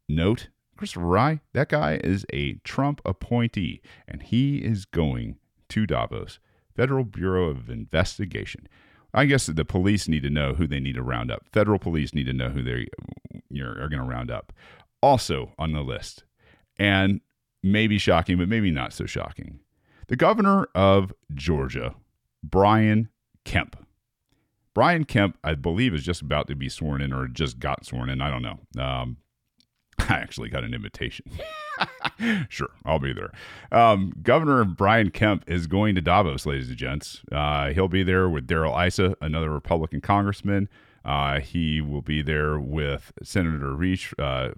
[0.07, 5.37] note Christopher Wray, that guy is a Trump appointee, and he is going
[5.69, 6.39] to Davos,
[6.75, 8.67] Federal Bureau of Investigation.
[9.13, 11.45] I guess the police need to know who they need to round up.
[11.51, 12.87] Federal police need to know who they
[13.59, 14.51] are going to round up.
[15.01, 16.23] Also on the list,
[16.77, 17.21] and
[17.61, 19.59] maybe shocking, but maybe not so shocking.
[20.07, 21.95] The governor of Georgia,
[22.43, 23.09] Brian
[23.45, 23.77] Kemp.
[24.73, 28.09] Brian Kemp, I believe, is just about to be sworn in or just got sworn
[28.09, 28.21] in.
[28.21, 28.83] I don't know.
[28.83, 29.17] Um,
[30.09, 31.25] I actually got an invitation.
[32.49, 33.31] sure, I'll be there.
[33.71, 37.21] Um, Governor Brian Kemp is going to Davos, ladies and gents.
[37.31, 40.67] Uh, he'll be there with Darrell Issa, another Republican congressman.
[41.05, 44.53] Uh, he will be there with Senator Risch, uh,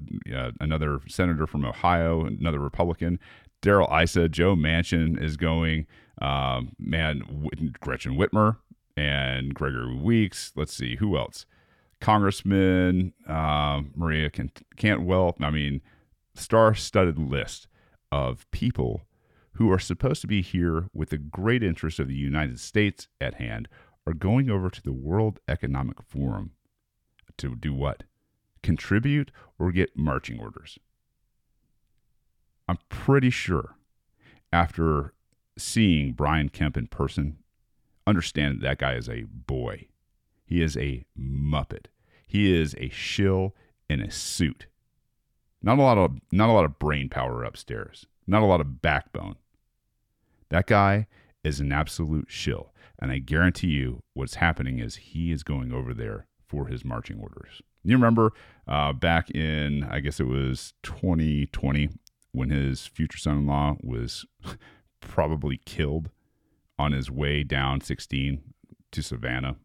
[0.59, 3.19] another senator from Ohio, another Republican.
[3.61, 5.87] Darrell Issa, Joe Manchin is going.
[6.21, 7.49] Um, man,
[7.81, 8.57] Gretchen Whitmer
[8.95, 10.53] and Gregory Weeks.
[10.55, 11.45] Let's see who else.
[12.01, 14.29] Congressman uh, Maria
[14.75, 15.35] Cantwell.
[15.41, 15.81] I mean,
[16.33, 17.67] star-studded list
[18.11, 19.07] of people
[19.53, 23.35] who are supposed to be here with the great interest of the United States at
[23.35, 23.67] hand
[24.05, 26.51] are going over to the World Economic Forum
[27.37, 28.03] to do what?
[28.61, 30.77] Contribute or get marching orders.
[32.67, 33.75] I'm pretty sure
[34.51, 35.13] after
[35.57, 37.37] seeing Brian Kemp in person,
[38.07, 39.87] understand that, that guy is a boy.
[40.45, 41.87] He is a muppet.
[42.27, 43.55] He is a shill
[43.89, 44.67] in a suit.
[45.61, 48.05] Not a lot of not a lot of brain power upstairs.
[48.27, 49.35] Not a lot of backbone.
[50.49, 51.07] That guy
[51.43, 52.73] is an absolute shill.
[52.99, 57.19] And I guarantee you what's happening is he is going over there for his marching
[57.19, 57.61] orders.
[57.83, 58.31] You remember
[58.67, 61.89] uh, back in, I guess it was 2020,
[62.31, 64.25] when his future son in law was
[64.99, 66.09] probably killed
[66.77, 68.41] on his way down 16
[68.91, 69.55] to Savannah.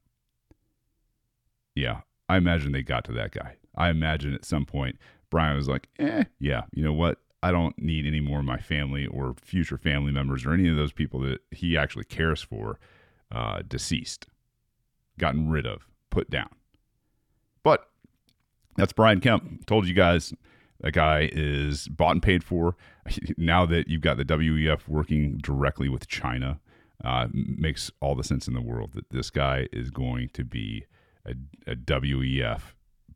[1.74, 3.56] Yeah, I imagine they got to that guy.
[3.76, 4.98] I imagine at some point
[5.30, 7.18] Brian was like, eh, yeah, you know what?
[7.42, 10.76] I don't need any more of my family or future family members or any of
[10.76, 12.78] those people that he actually cares for
[13.32, 14.26] uh, deceased,
[15.18, 16.50] gotten rid of, put down.
[17.62, 17.88] But
[18.76, 19.64] that's Brian Kemp.
[19.66, 20.34] Told you guys
[20.80, 22.76] that guy is bought and paid for.
[23.36, 26.60] Now that you've got the WEF working directly with China,
[27.02, 30.84] uh, makes all the sense in the world that this guy is going to be
[31.26, 31.34] a,
[31.66, 32.60] a WEF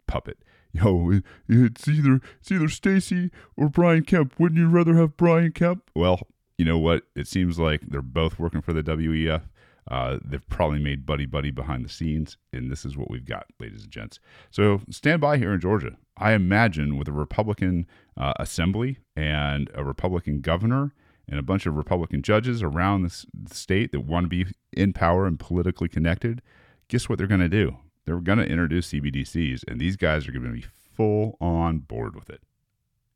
[0.06, 0.38] puppet.
[0.72, 4.34] Yo, it's either it's either Stacy or Brian Kemp.
[4.38, 5.88] Wouldn't you rather have Brian Kemp?
[5.94, 6.20] Well,
[6.58, 7.04] you know what?
[7.14, 9.42] It seems like they're both working for the WEF.
[9.90, 13.46] Uh, they've probably made buddy buddy behind the scenes, and this is what we've got,
[13.60, 14.18] ladies and gents.
[14.50, 15.96] So stand by here in Georgia.
[16.16, 17.86] I imagine with a Republican
[18.16, 20.94] uh, assembly and a Republican governor
[21.28, 25.26] and a bunch of Republican judges around the state that want to be in power
[25.26, 26.40] and politically connected,
[26.88, 27.76] guess what they're going to do?
[28.04, 32.14] They're going to introduce CBDCs, and these guys are going to be full on board
[32.14, 32.42] with it.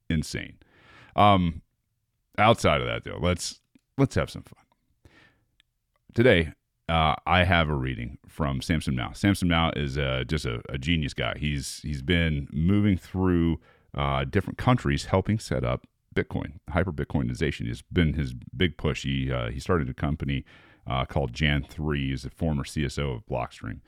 [0.09, 0.57] Insane.
[1.15, 1.63] Um,
[2.39, 3.61] outside of that, though, let's
[3.97, 4.65] let's have some fun.
[6.15, 6.53] Today,
[6.89, 9.13] uh, I have a reading from Samson Mow.
[9.13, 11.35] Samson Mow is uh, just a, a, genius guy.
[11.37, 13.61] He's he's been moving through
[13.95, 19.05] uh, different countries, helping set up Bitcoin, hyper Bitcoinization has been his big push.
[19.05, 20.45] He uh, he started a company
[20.87, 21.97] uh, called JAN3.
[21.97, 23.81] He's a former CSO of Blockstream.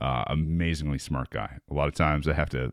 [0.00, 1.58] Uh, amazingly smart guy.
[1.70, 2.72] A lot of times I have to,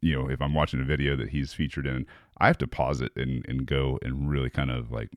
[0.00, 2.06] you know, if I'm watching a video that he's featured in,
[2.38, 5.10] I have to pause it and, and go and really kind of like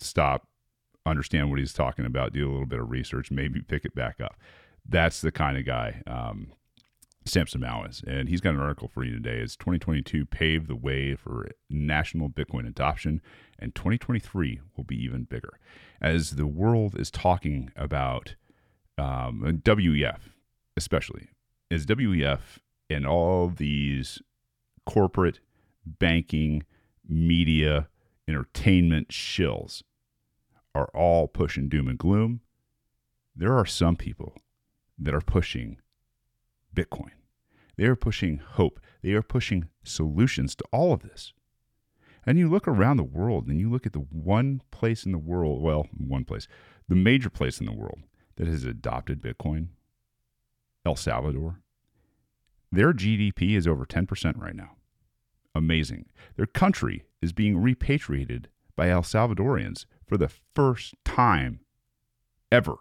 [0.00, 0.48] stop,
[1.04, 4.20] understand what he's talking about, do a little bit of research, maybe pick it back
[4.20, 4.36] up.
[4.88, 6.48] That's the kind of guy um,
[7.26, 8.02] Samson Mow is.
[8.06, 9.38] And he's got an article for you today.
[9.38, 13.20] It's 2022 paved the way for national Bitcoin adoption,
[13.58, 15.58] and 2023 will be even bigger.
[16.00, 18.34] As the world is talking about
[18.98, 20.20] um, WEF,
[20.76, 21.28] especially,
[21.70, 22.58] as WEF
[22.88, 24.20] and all these
[24.84, 25.40] corporate
[25.84, 26.64] banking,
[27.08, 27.88] media,
[28.28, 29.82] entertainment shills
[30.74, 32.40] are all pushing doom and gloom,
[33.34, 34.34] there are some people
[34.98, 35.78] that are pushing
[36.74, 37.10] Bitcoin.
[37.76, 38.80] They are pushing hope.
[39.02, 41.32] They are pushing solutions to all of this.
[42.24, 45.18] And you look around the world and you look at the one place in the
[45.18, 46.48] world, well, one place,
[46.88, 48.00] the major place in the world
[48.36, 49.68] that has adopted Bitcoin,
[50.86, 51.60] El Salvador.
[52.70, 54.76] Their GDP is over 10% right now.
[55.52, 56.06] Amazing.
[56.36, 61.60] Their country is being repatriated by El Salvadorians for the first time
[62.52, 62.76] ever.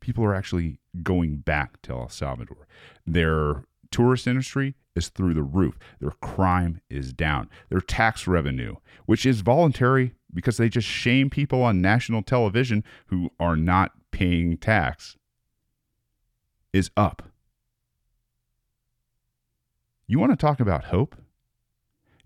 [0.00, 2.66] People are actually going back to El Salvador.
[3.06, 5.78] Their tourist industry is through the roof.
[6.00, 7.50] Their crime is down.
[7.68, 13.30] Their tax revenue, which is voluntary because they just shame people on national television who
[13.38, 15.16] are not paying tax,
[16.72, 17.22] is up.
[20.06, 21.16] You want to talk about hope?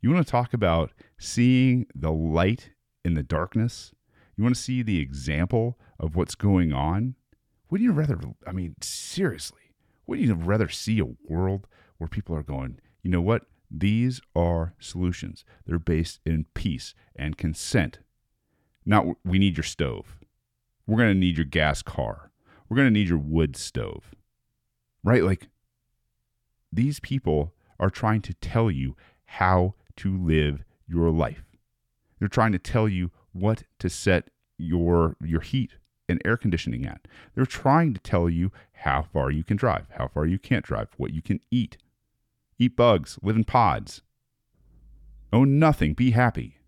[0.00, 2.70] You want to talk about seeing the light
[3.04, 3.92] in the darkness?
[4.36, 7.14] You want to see the example of what's going on?
[7.70, 9.72] Wouldn't you rather, I mean, seriously,
[10.06, 11.66] wouldn't you rather see a world
[11.98, 13.46] where people are going, you know what?
[13.70, 15.44] These are solutions.
[15.66, 18.00] They're based in peace and consent.
[18.84, 20.18] Not, we need your stove.
[20.86, 22.30] We're going to need your gas car.
[22.68, 24.14] We're going to need your wood stove.
[25.04, 25.22] Right?
[25.22, 25.48] Like,
[26.72, 31.44] these people are trying to tell you how to live your life.
[32.18, 35.72] They're trying to tell you what to set your your heat
[36.08, 37.06] and air conditioning at.
[37.34, 40.88] They're trying to tell you how far you can drive, how far you can't drive,
[40.96, 41.76] what you can eat.
[42.58, 44.02] Eat bugs, live in pods.
[45.32, 46.58] Own nothing, be happy.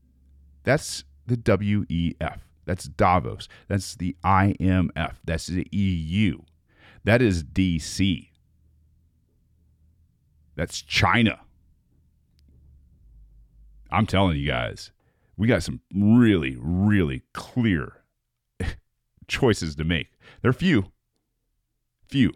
[0.64, 2.38] That's the WEF.
[2.64, 3.48] That's Davos.
[3.68, 5.14] That's the IMF.
[5.24, 6.40] That's the EU.
[7.06, 8.30] That is DC.
[10.56, 11.38] That's China.
[13.92, 14.90] I'm telling you guys,
[15.36, 18.02] we got some really, really clear
[19.28, 20.08] choices to make.
[20.42, 20.90] There are few,
[22.08, 22.32] few.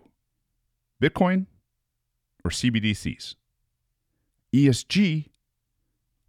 [1.03, 1.47] Bitcoin
[2.45, 3.35] or CBDCs,
[4.55, 5.31] ESG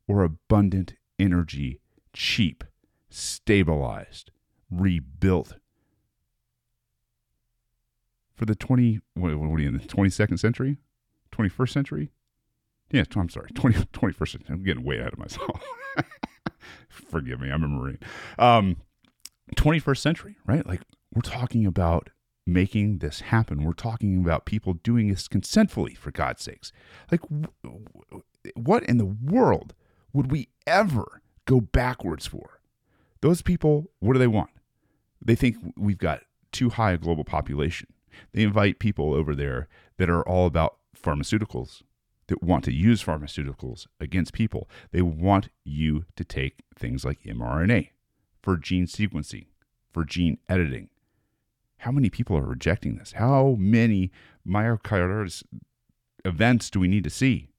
[0.08, 1.80] or abundant energy,
[2.12, 2.64] cheap,
[3.08, 4.32] stabilized,
[4.72, 5.58] rebuilt.
[8.42, 10.78] For the 20, what, what are you in the 22nd century?
[11.32, 12.10] 21st century?
[12.90, 14.48] Yeah, I'm sorry, 20, 21st century.
[14.50, 15.62] I'm getting way ahead of myself.
[16.90, 18.00] Forgive me, I'm a Marine.
[18.40, 18.78] Um,
[19.58, 20.66] 21st century, right?
[20.66, 20.82] Like
[21.14, 22.10] we're talking about
[22.48, 23.64] making this happen.
[23.64, 26.74] We're talking about people doing this consentfully, for God's sakes.
[27.12, 27.22] Like,
[28.56, 29.76] what in the world
[30.14, 32.60] would we ever go backwards for?
[33.22, 34.50] Those people, what do they want?
[35.24, 37.88] They think we've got too high a global population.
[38.34, 41.82] They invite people over there that are all about pharmaceuticals,
[42.28, 44.70] that want to use pharmaceuticals against people.
[44.92, 47.90] They want you to take things like mRNA
[48.42, 49.46] for gene sequencing,
[49.92, 50.90] for gene editing.
[51.78, 53.14] How many people are rejecting this?
[53.14, 54.12] How many
[54.48, 55.44] myocarditis
[56.24, 57.52] events do we need to see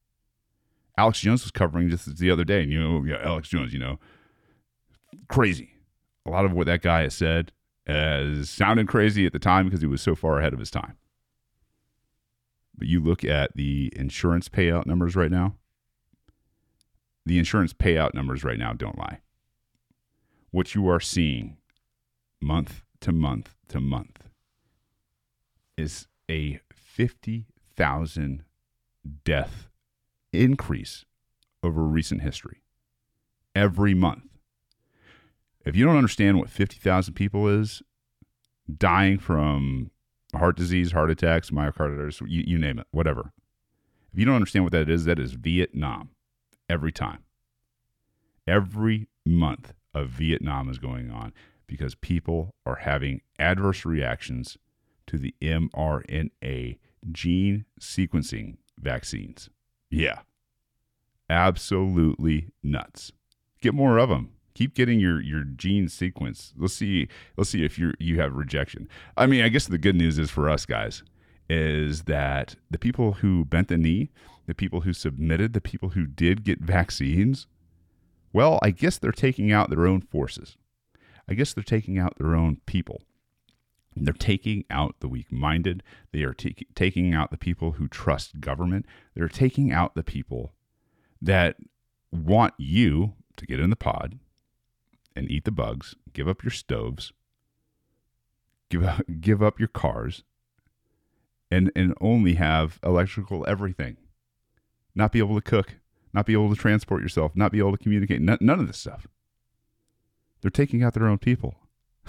[0.97, 3.79] Alex Jones was covering just the other day, and you know, yeah, Alex Jones, you
[3.79, 3.99] know,
[5.27, 5.71] crazy.
[6.25, 7.51] A lot of what that guy has said
[7.85, 10.97] has sounded crazy at the time because he was so far ahead of his time.
[12.77, 15.55] But you look at the insurance payout numbers right now.
[17.25, 19.19] The insurance payout numbers right now don't lie.
[20.51, 21.57] What you are seeing
[22.41, 24.27] month to month to month
[25.77, 28.43] is a 50,000
[29.23, 29.69] death
[30.31, 31.05] increase
[31.63, 32.61] over recent history
[33.55, 34.32] every month.
[35.65, 37.81] If you don't understand what 50,000 people is
[38.77, 39.91] dying from
[40.35, 43.31] heart disease, heart attacks, myocarditis, you, you name it, whatever.
[44.11, 46.09] If you don't understand what that is, that is Vietnam
[46.69, 47.23] every time.
[48.45, 51.33] Every month of Vietnam is going on
[51.65, 54.57] because people are having adverse reactions
[55.07, 56.77] to the mRNA
[57.11, 59.49] gene sequencing vaccines.
[59.89, 60.19] Yeah.
[61.29, 63.11] Absolutely nuts.
[63.61, 64.33] Get more of them.
[64.53, 66.53] Keep getting your your gene sequence.
[66.57, 68.87] Let's see let's see if you you have rejection.
[69.17, 71.03] I mean, I guess the good news is for us guys
[71.49, 74.09] is that the people who bent the knee,
[74.47, 77.47] the people who submitted, the people who did get vaccines,
[78.31, 80.57] well, I guess they're taking out their own forces.
[81.27, 83.03] I guess they're taking out their own people.
[83.95, 85.83] They're taking out the weak minded.
[86.11, 88.85] They are t- taking out the people who trust government.
[89.13, 90.53] They're taking out the people
[91.21, 91.57] that
[92.11, 94.19] want you to get in the pod
[95.15, 97.13] and eat the bugs, give up your stoves,
[98.69, 100.23] give up, give up your cars,
[101.51, 103.97] and, and only have electrical everything.
[104.95, 105.75] Not be able to cook,
[106.13, 108.77] not be able to transport yourself, not be able to communicate, none, none of this
[108.77, 109.07] stuff.
[110.41, 111.55] They're taking out their own people.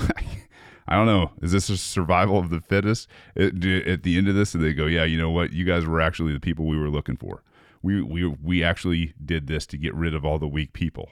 [0.86, 1.32] I don't know.
[1.40, 3.08] Is this a survival of the fittest?
[3.36, 5.52] At, at the end of this, they go, "Yeah, you know what?
[5.52, 7.42] You guys were actually the people we were looking for.
[7.80, 11.10] We we we actually did this to get rid of all the weak people."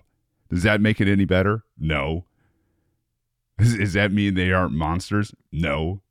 [0.52, 1.64] Does that make it any better?
[1.78, 2.26] No.
[3.58, 5.34] Does, does that mean they aren't monsters?
[5.50, 6.02] No.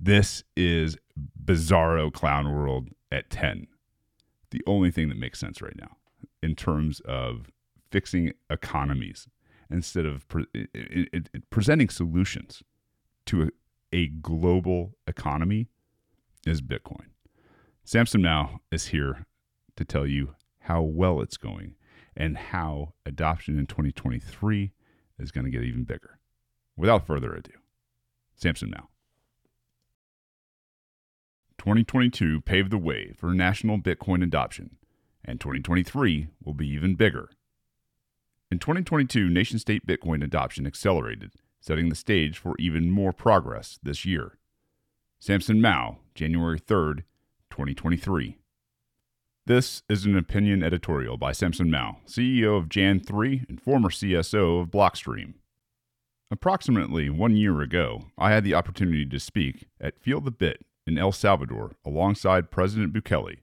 [0.00, 0.96] This is
[1.44, 3.66] bizarro clown world at 10.
[4.50, 5.96] The only thing that makes sense right now
[6.42, 7.50] in terms of
[7.90, 9.28] fixing economies
[9.70, 12.62] instead of pre- it, it, it, presenting solutions
[13.26, 13.48] to a,
[13.92, 15.68] a global economy
[16.46, 17.08] is Bitcoin.
[17.84, 19.26] Samson Mow is here
[19.76, 21.74] to tell you how well it's going
[22.18, 24.72] and how adoption in 2023
[25.18, 26.18] is going to get even bigger.
[26.76, 27.52] Without further ado,
[28.34, 28.88] Samson Mow.
[31.56, 34.76] 2022 paved the way for national Bitcoin adoption,
[35.24, 37.30] and 2023 will be even bigger.
[38.50, 44.04] In 2022, nation state Bitcoin adoption accelerated setting the stage for even more progress this
[44.04, 44.38] year.
[45.18, 47.02] Samson Mow, January 3rd,
[47.50, 48.38] 2023.
[49.48, 54.68] This is an opinion editorial by Samson Mow, CEO of Jan3 and former CSO of
[54.68, 55.36] Blockstream.
[56.30, 60.98] Approximately one year ago, I had the opportunity to speak at Feel the Bit in
[60.98, 63.38] El Salvador alongside President Bukele.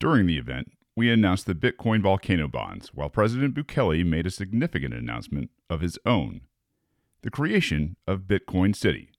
[0.00, 4.94] During the event, we announced the Bitcoin volcano bonds, while President Bukele made a significant
[4.94, 6.40] announcement of his own
[7.20, 9.10] the creation of Bitcoin City.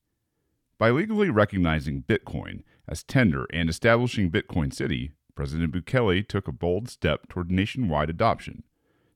[0.80, 6.90] By legally recognizing Bitcoin as tender and establishing Bitcoin City, President Bukele took a bold
[6.90, 8.64] step toward nationwide adoption.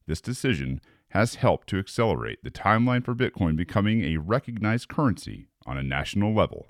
[0.05, 0.79] This decision
[1.09, 6.31] has helped to accelerate the timeline for Bitcoin becoming a recognized currency on a national
[6.31, 6.67] level.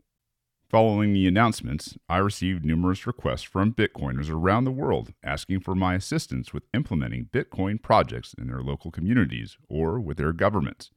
[0.70, 5.96] Following the announcements, I received numerous requests from Bitcoiners around the world asking for my
[5.96, 10.92] assistance with implementing Bitcoin projects in their local communities or with their governments.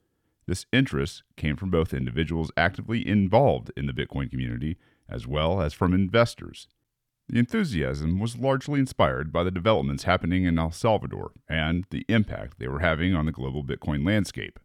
[0.47, 4.77] This interest came from both individuals actively involved in the Bitcoin community
[5.09, 6.69] as well as from investors.
[7.29, 12.59] The enthusiasm was largely inspired by the developments happening in El Salvador and the impact
[12.59, 14.61] they were having on the global Bitcoin landscape.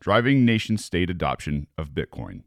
[0.00, 2.44] Driving nation state adoption of Bitcoin.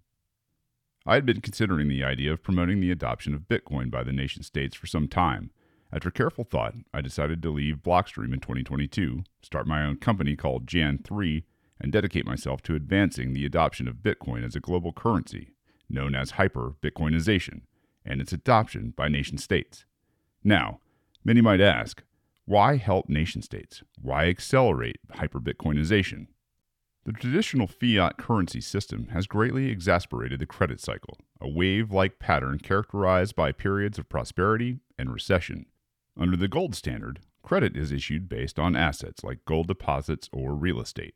[1.05, 4.43] I had been considering the idea of promoting the adoption of Bitcoin by the nation
[4.43, 5.51] states for some time.
[5.91, 10.67] After careful thought, I decided to leave Blockstream in 2022, start my own company called
[10.67, 11.43] Jan3,
[11.79, 15.51] and dedicate myself to advancing the adoption of Bitcoin as a global currency,
[15.89, 17.61] known as hyper Bitcoinization,
[18.05, 19.85] and its adoption by nation states.
[20.43, 20.79] Now,
[21.23, 22.03] many might ask,
[22.45, 23.83] why help nation states?
[24.01, 26.27] Why accelerate hyperbitcoinization?
[27.05, 32.59] The traditional fiat currency system has greatly exasperated the credit cycle, a wave like pattern
[32.59, 35.65] characterized by periods of prosperity and recession.
[36.17, 40.81] Under the gold standard, credit is issued based on assets like gold deposits or real
[40.81, 41.15] estate.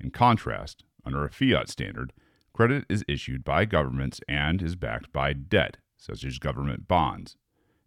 [0.00, 2.12] In contrast, under a fiat standard,
[2.52, 7.36] credit is issued by governments and is backed by debt, such as government bonds.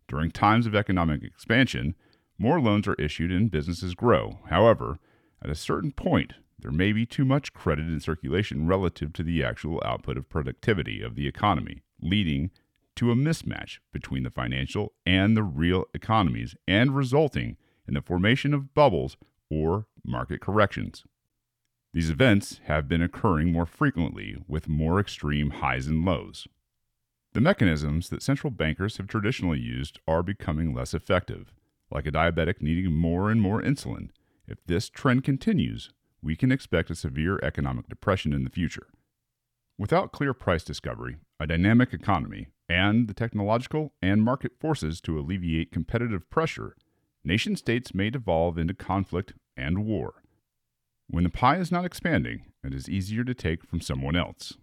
[0.07, 1.95] During times of economic expansion,
[2.37, 4.39] more loans are issued and businesses grow.
[4.49, 4.99] However,
[5.43, 9.43] at a certain point, there may be too much credit in circulation relative to the
[9.43, 12.51] actual output of productivity of the economy, leading
[12.95, 17.57] to a mismatch between the financial and the real economies and resulting
[17.87, 19.17] in the formation of bubbles
[19.49, 21.03] or market corrections.
[21.93, 26.47] These events have been occurring more frequently with more extreme highs and lows.
[27.33, 31.53] The mechanisms that central bankers have traditionally used are becoming less effective.
[31.89, 34.09] Like a diabetic needing more and more insulin,
[34.47, 38.87] if this trend continues, we can expect a severe economic depression in the future.
[39.77, 45.71] Without clear price discovery, a dynamic economy, and the technological and market forces to alleviate
[45.71, 46.75] competitive pressure,
[47.23, 50.15] nation states may devolve into conflict and war.
[51.07, 54.57] When the pie is not expanding, it is easier to take from someone else.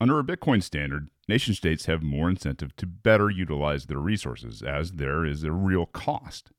[0.00, 4.92] Under a Bitcoin standard, nation states have more incentive to better utilize their resources as
[4.92, 6.50] there is a real cost.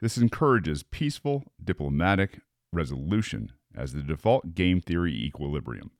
[0.00, 2.40] This encourages peaceful, diplomatic
[2.72, 5.90] resolution as the default game theory equilibrium.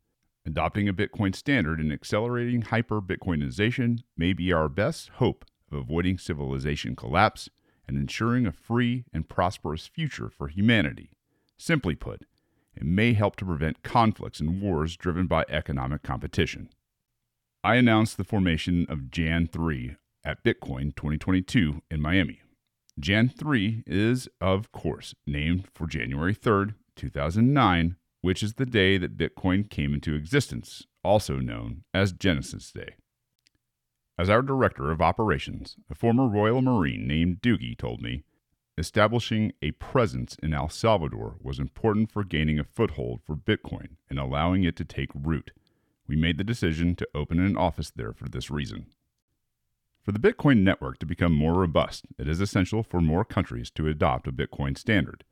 [0.46, 6.16] Adopting a Bitcoin standard and accelerating hyper Bitcoinization may be our best hope of avoiding
[6.16, 7.50] civilization collapse
[7.86, 11.10] and ensuring a free and prosperous future for humanity.
[11.56, 12.24] Simply put,
[12.74, 16.70] it may help to prevent conflicts and wars driven by economic competition.
[17.64, 22.40] I announced the formation of Jan 3 at Bitcoin 2022 in Miami.
[23.00, 29.16] Jan 3 is, of course, named for January 3rd, 2009, which is the day that
[29.16, 32.94] Bitcoin came into existence, also known as Genesis Day.
[34.16, 38.22] As our director of operations, a former Royal Marine named Doogie told me,
[38.76, 44.20] establishing a presence in El Salvador was important for gaining a foothold for Bitcoin and
[44.20, 45.50] allowing it to take root.
[46.09, 48.86] We made the decision to open an office there for this reason.
[50.02, 53.88] For the Bitcoin network to become more robust, it is essential for more countries to
[53.88, 55.22] adopt a Bitcoin standard.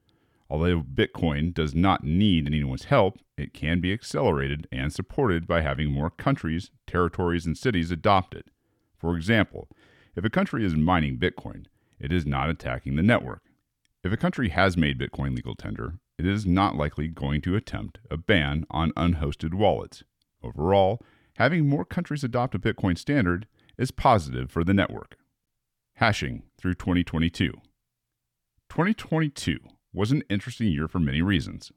[0.50, 5.90] Although Bitcoin does not need anyone's help, it can be accelerated and supported by having
[5.90, 8.48] more countries, territories, and cities adopt it.
[8.98, 9.68] For example,
[10.14, 11.66] if a country is mining Bitcoin,
[11.98, 13.42] it is not attacking the network.
[14.04, 17.98] If a country has made Bitcoin legal tender, it is not likely going to attempt
[18.10, 20.04] a ban on unhosted wallets.
[20.42, 21.00] Overall,
[21.36, 23.46] having more countries adopt a Bitcoin standard
[23.78, 25.16] is positive for the network.
[25.96, 27.52] Hashing through 2022.
[28.68, 29.58] 2022
[29.92, 31.72] was an interesting year for many reasons.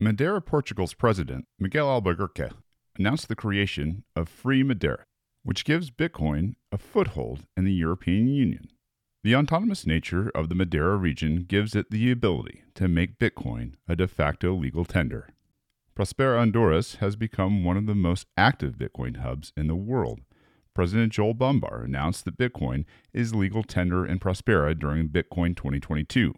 [0.00, 2.50] Madeira Portugal's president, Miguel Albuquerque,
[2.98, 5.04] announced the creation of Free Madeira,
[5.42, 8.68] which gives Bitcoin a foothold in the European Union.
[9.22, 13.96] The autonomous nature of the Madeira region gives it the ability to make Bitcoin a
[13.96, 15.33] de facto legal tender.
[15.96, 20.22] Prospera Honduras has become one of the most active Bitcoin hubs in the world.
[20.74, 26.34] President Joel Bomgar announced that Bitcoin is legal tender in Prospera during Bitcoin 2022.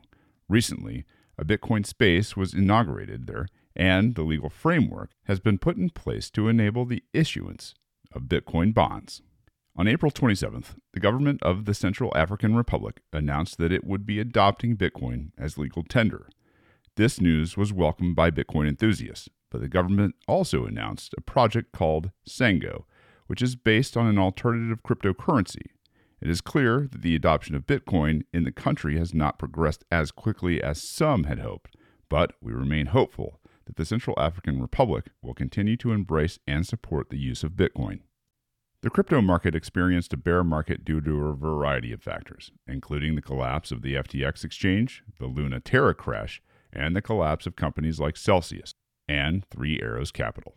[0.47, 1.07] Recently,
[1.39, 6.31] a Bitcoin space was inaugurated there, and the legal framework has been put in place
[6.33, 7.73] to enable the issuance
[8.13, 9.23] of Bitcoin bonds.
[9.75, 14.21] On April 27th, the government of the Central African Republic announced that it would be
[14.21, 16.29] adopting Bitcoin as legal tender.
[16.97, 22.11] This news was welcomed by Bitcoin enthusiasts, but the government also announced a project called
[22.29, 22.85] Sango,
[23.27, 25.67] which is based on an alternative cryptocurrency
[26.21, 30.11] it is clear that the adoption of Bitcoin in the country has not progressed as
[30.11, 31.77] quickly as some had hoped,
[32.09, 37.11] but we remain hopeful that the Central African Republic will continue to embrace and support
[37.11, 38.01] the use of Bitcoin.
[38.81, 43.23] The crypto market experienced a bear market due to a variety of factors, including the
[43.23, 46.41] collapse of the FTX exchange, the Luna Terra crash,
[46.73, 48.75] and the collapse of companies like Celsius
[49.09, 50.55] and Three Arrows Capital.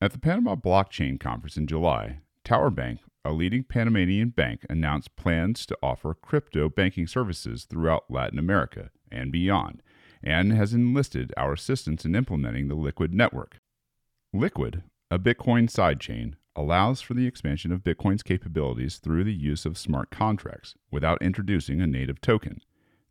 [0.00, 5.66] At the Panama Blockchain Conference in July, Tower Bank a leading Panamanian bank announced plans
[5.66, 9.82] to offer crypto banking services throughout Latin America and beyond,
[10.22, 13.60] and has enlisted our assistance in implementing the Liquid network.
[14.32, 19.76] Liquid, a Bitcoin sidechain, allows for the expansion of Bitcoin's capabilities through the use of
[19.78, 22.62] smart contracts without introducing a native token.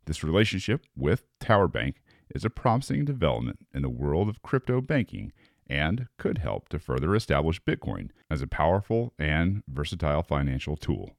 [0.06, 2.02] This relationship with Tower Bank
[2.34, 5.32] is a promising development in the world of crypto banking
[5.68, 11.16] and could help to further establish Bitcoin as a powerful and versatile financial tool.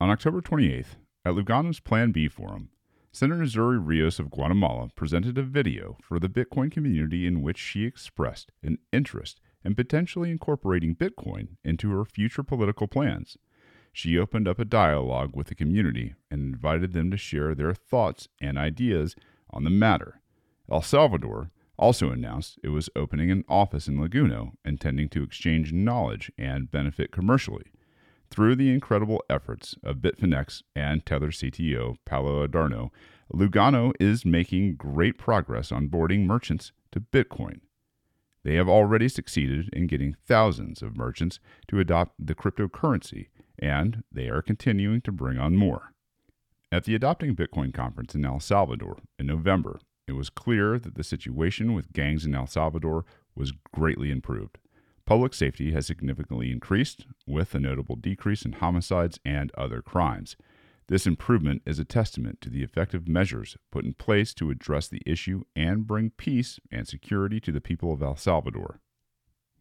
[0.00, 2.70] On October 28th, at Lugano's Plan B Forum,
[3.10, 7.84] Senator Zury Rios of Guatemala presented a video for the Bitcoin community in which she
[7.84, 13.38] expressed an interest in potentially incorporating Bitcoin into her future political plans.
[13.92, 18.28] She opened up a dialogue with the community and invited them to share their thoughts
[18.38, 19.16] and ideas
[19.56, 20.20] on the matter.
[20.70, 26.30] El Salvador also announced it was opening an office in Lugano, intending to exchange knowledge
[26.38, 27.64] and benefit commercially.
[28.30, 32.90] Through the incredible efforts of Bitfinex and Tether CTO Paolo Ardoino,
[33.32, 37.60] Lugano is making great progress on boarding merchants to Bitcoin.
[38.42, 43.28] They have already succeeded in getting thousands of merchants to adopt the cryptocurrency,
[43.58, 45.92] and they are continuing to bring on more.
[46.76, 51.02] At the Adopting Bitcoin conference in El Salvador in November, it was clear that the
[51.02, 54.58] situation with gangs in El Salvador was greatly improved.
[55.06, 60.36] Public safety has significantly increased, with a notable decrease in homicides and other crimes.
[60.88, 65.00] This improvement is a testament to the effective measures put in place to address the
[65.06, 68.80] issue and bring peace and security to the people of El Salvador.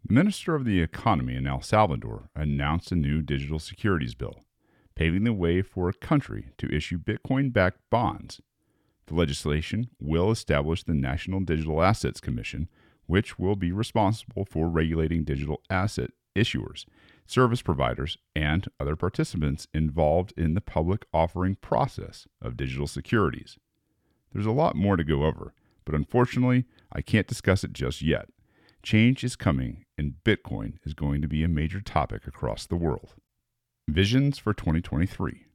[0.04, 4.42] The Minister of the Economy in El Salvador announced a new digital securities bill,
[4.96, 8.42] paving the way for a country to issue Bitcoin backed bonds.
[9.08, 12.70] The legislation will establish the National Digital Assets Commission,
[13.06, 16.86] which will be responsible for regulating digital asset issuers
[17.26, 23.58] service providers, and other participants involved in the public offering process of digital securities.
[24.32, 25.54] There's a lot more to go over,
[25.86, 28.30] but unfortunately, I can't discuss it just yet.
[28.84, 33.14] Change is coming, and Bitcoin is going to be a major topic across the world.
[33.88, 35.46] Visions for 2023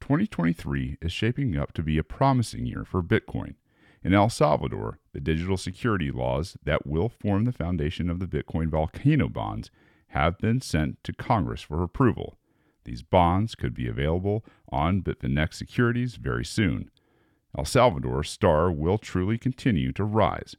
[0.00, 3.54] 2023 is shaping up to be a promising year for Bitcoin.
[4.02, 8.70] In El Salvador, the digital security laws that will form the foundation of the Bitcoin
[8.70, 9.70] volcano bonds
[10.08, 12.38] have been sent to Congress for approval.
[12.84, 16.90] These bonds could be available on Bitfinex securities very soon.
[17.56, 20.56] El Salvador's star will truly continue to rise.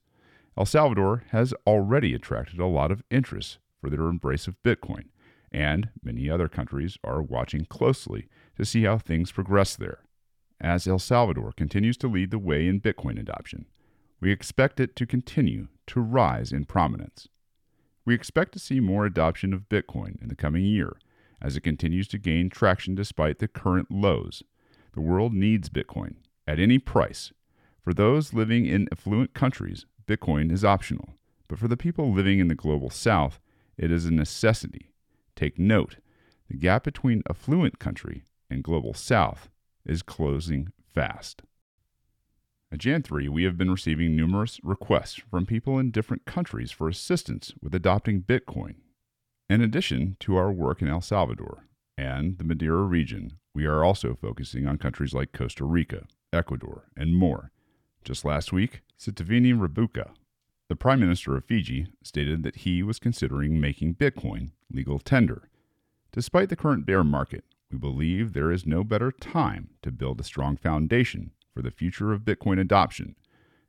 [0.55, 5.05] El Salvador has already attracted a lot of interest for their embrace of Bitcoin,
[5.51, 8.27] and many other countries are watching closely
[8.57, 9.99] to see how things progress there.
[10.59, 13.65] As El Salvador continues to lead the way in Bitcoin adoption,
[14.19, 17.27] we expect it to continue to rise in prominence.
[18.05, 20.97] We expect to see more adoption of Bitcoin in the coming year
[21.41, 24.43] as it continues to gain traction despite the current lows.
[24.93, 26.15] The world needs Bitcoin
[26.47, 27.33] at any price.
[27.83, 31.15] For those living in affluent countries, Bitcoin is optional,
[31.47, 33.39] but for the people living in the global south,
[33.77, 34.90] it is a necessity.
[35.41, 35.95] Take note
[36.49, 38.21] the gap between affluent country
[38.51, 39.49] and global south
[39.83, 41.41] is closing fast.
[42.71, 46.87] At Jan 3, we have been receiving numerous requests from people in different countries for
[46.87, 48.75] assistance with adopting Bitcoin.
[49.49, 51.65] In addition to our work in El Salvador
[51.97, 57.15] and the Madeira region, we are also focusing on countries like Costa Rica, Ecuador, and
[57.15, 57.49] more.
[58.03, 60.11] Just last week, Sitiveni Rabuka,
[60.71, 65.49] the Prime Minister of Fiji, stated that he was considering making Bitcoin legal tender.
[66.13, 70.23] Despite the current bear market, we believe there is no better time to build a
[70.23, 73.17] strong foundation for the future of Bitcoin adoption.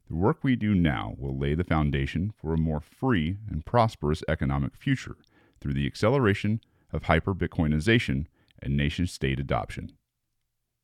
[0.09, 4.23] The work we do now will lay the foundation for a more free and prosperous
[4.29, 5.17] economic future
[5.61, 6.61] through the acceleration
[6.93, 8.27] of hyper Bitcoinization
[8.63, 9.91] and nation state adoption.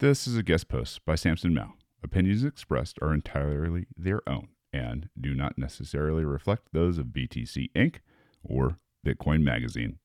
[0.00, 1.74] This is a guest post by Samson Mow.
[2.02, 7.96] Opinions expressed are entirely their own and do not necessarily reflect those of BTC Inc.
[8.42, 9.98] or Bitcoin Magazine.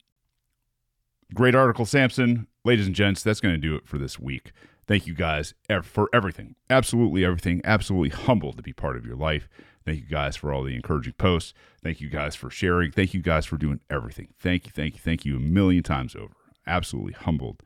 [1.34, 2.47] Great article, Samson.
[2.64, 4.51] Ladies and gents, that's going to do it for this week.
[4.86, 5.53] Thank you guys
[5.84, 6.55] for everything.
[6.70, 7.61] Absolutely everything.
[7.64, 9.47] Absolutely humbled to be part of your life.
[9.86, 11.53] Thank you guys for all the encouraging posts.
[11.82, 12.91] Thank you guys for sharing.
[12.91, 14.30] Thank you guys for doing everything.
[14.39, 16.34] Thank you, thank you, thank you a million times over.
[16.66, 17.61] Absolutely humbled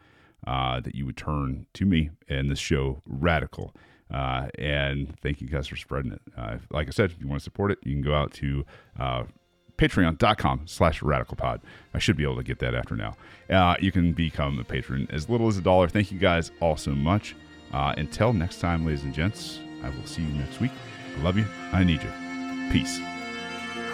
[0.45, 3.73] uh, that you would turn to me and this show radical.
[4.11, 6.21] Uh, and thank you guys for spreading it.
[6.37, 8.65] Uh, like I said, if you want to support it, you can go out to
[8.99, 9.23] uh,
[9.77, 11.61] patreon.com slash radicalpod.
[11.93, 13.15] I should be able to get that after now.
[13.49, 15.87] Uh, you can become a patron as little as a dollar.
[15.87, 17.35] Thank you guys all so much.
[17.73, 20.71] Uh, until next time, ladies and gents, I will see you next week.
[21.17, 21.45] I love you.
[21.71, 22.11] I need you.
[22.71, 22.99] Peace.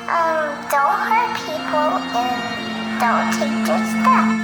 [0.04, 4.43] Um, don't hurt people and don't take their stuff.